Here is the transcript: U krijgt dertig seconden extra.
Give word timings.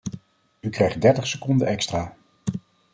U 0.59 0.69
krijgt 0.69 1.01
dertig 1.01 1.27
seconden 1.27 1.67
extra. 1.67 2.15